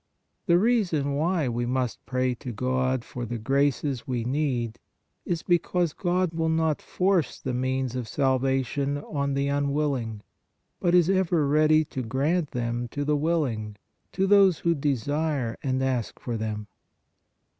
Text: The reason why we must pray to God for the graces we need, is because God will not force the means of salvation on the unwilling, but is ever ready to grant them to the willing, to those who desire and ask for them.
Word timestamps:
The 0.47 0.57
reason 0.57 1.13
why 1.13 1.47
we 1.47 1.67
must 1.67 2.03
pray 2.07 2.33
to 2.33 2.51
God 2.51 3.05
for 3.05 3.23
the 3.23 3.37
graces 3.37 4.07
we 4.07 4.23
need, 4.23 4.79
is 5.27 5.43
because 5.43 5.93
God 5.93 6.33
will 6.33 6.49
not 6.49 6.81
force 6.81 7.39
the 7.39 7.53
means 7.53 7.95
of 7.95 8.07
salvation 8.07 8.97
on 8.97 9.35
the 9.35 9.47
unwilling, 9.47 10.23
but 10.79 10.95
is 10.95 11.07
ever 11.07 11.47
ready 11.47 11.85
to 11.85 12.01
grant 12.01 12.49
them 12.49 12.87
to 12.87 13.05
the 13.05 13.15
willing, 13.15 13.75
to 14.13 14.25
those 14.25 14.57
who 14.57 14.73
desire 14.73 15.55
and 15.61 15.83
ask 15.83 16.19
for 16.19 16.35
them. 16.35 16.65